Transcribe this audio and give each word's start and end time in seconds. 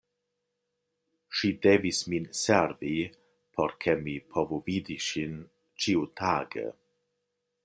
Ŝi 1.41 1.51
devis 1.65 1.99
min 2.13 2.25
servi, 2.41 2.95
por 3.59 3.77
ke 3.85 3.97
mi 4.03 4.19
povu 4.33 4.63
vidi 4.71 5.01
ŝin 5.11 5.41
ĉiutage. 5.85 6.71